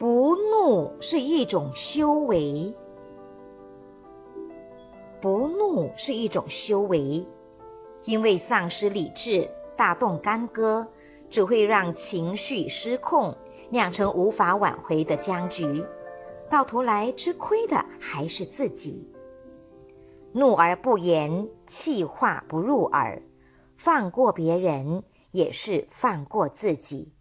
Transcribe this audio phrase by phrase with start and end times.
[0.00, 2.74] 不怒是一种修为，
[5.20, 7.22] 不怒是一种修为，
[8.04, 10.88] 因为丧失理智、大动干戈，
[11.28, 13.36] 只会让情绪失控，
[13.68, 15.84] 酿成无法挽回的僵局，
[16.48, 19.06] 到头来吃亏的还是自己。
[20.32, 23.22] 怒而不言，气化不入耳，
[23.76, 27.12] 放过别人也是放过自己。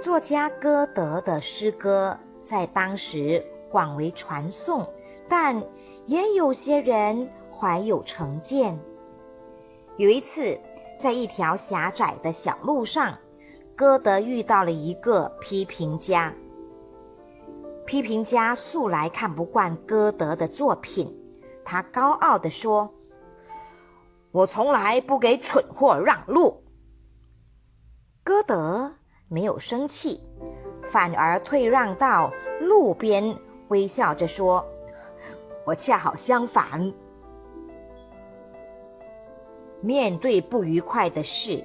[0.00, 4.88] 作家歌德的诗歌在当时广为传颂，
[5.28, 5.60] 但
[6.06, 8.78] 也有些人怀有成见。
[9.96, 10.56] 有一次，
[11.00, 13.18] 在一条狭窄的小路上，
[13.74, 16.32] 歌德遇到了一个批评家。
[17.84, 21.12] 批评家素来看不惯歌德的作品，
[21.64, 22.88] 他高傲地说
[24.30, 26.62] ：“我从来不给蠢货让路。”
[28.22, 28.77] 歌德。
[29.28, 30.20] 没有生气，
[30.90, 33.36] 反而退让到路边，
[33.68, 34.66] 微笑着说
[35.66, 36.92] ：“我恰好相反。
[39.80, 41.62] 面对不愉快的事，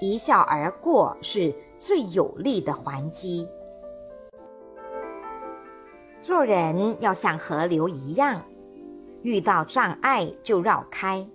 [0.00, 3.48] 一笑而过是最有力的还击。
[6.22, 8.42] 做人要像河流一样，
[9.22, 11.26] 遇到障碍就绕开，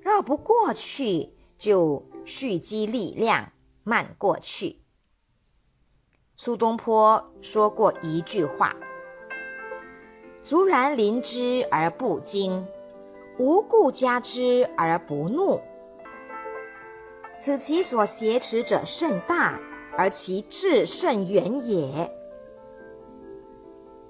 [0.00, 3.50] 绕不过去就蓄积力量，
[3.82, 4.80] 慢过去。”
[6.36, 8.74] 苏东坡说过一句话
[10.42, 12.66] ：“卒然临之而不惊，
[13.38, 15.60] 无故加之而不怒。
[17.38, 19.60] 此其所挟持者甚大，
[19.96, 22.12] 而其志甚远也。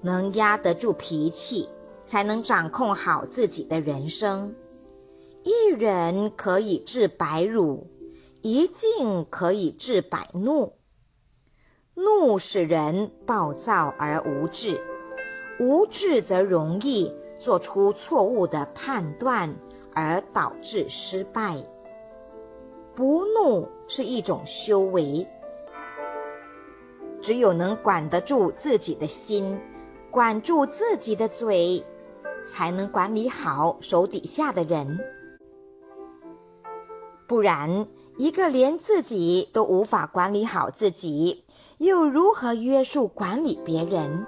[0.01, 1.69] 能压得住脾气，
[2.03, 4.55] 才能掌控好自己的人生。
[5.43, 7.85] 一人可以治百辱，
[8.41, 10.73] 一静可以治百怒。”
[11.95, 14.81] 怒使人暴躁而无智，
[15.61, 19.55] 无智则容易做出错误的判断，
[19.93, 21.55] 而导致失败。
[22.93, 25.25] 不怒是一种修为，
[27.21, 29.57] 只有能管得住自己的心，
[30.11, 31.81] 管住自己的嘴，
[32.45, 34.99] 才能管理好手底下的人。
[37.27, 37.87] 不然，
[38.17, 41.43] 一个连自己都无法管理好自己。
[41.77, 44.25] 又如何约束管理别人？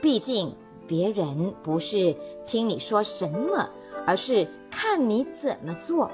[0.00, 0.54] 毕竟
[0.86, 3.70] 别人不是听你说什么，
[4.06, 6.10] 而是看你怎么做。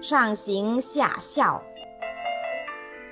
[0.00, 1.60] 上行下效，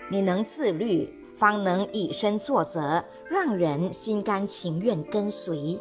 [0.09, 5.81] 你能自律，方能以身作则，让人心甘情愿跟随。